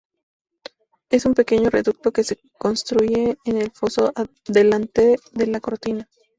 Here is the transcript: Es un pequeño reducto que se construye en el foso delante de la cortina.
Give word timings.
Es 1.11 1.25
un 1.27 1.35
pequeño 1.35 1.69
reducto 1.69 2.11
que 2.11 2.23
se 2.23 2.39
construye 2.57 3.37
en 3.45 3.57
el 3.59 3.69
foso 3.69 4.11
delante 4.47 5.17
de 5.31 5.45
la 5.45 5.59
cortina. 5.59 6.07